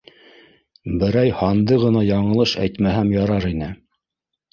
[1.01, 3.69] Берәй һанды ғына яңылыш әйтмәһәм ярар ине.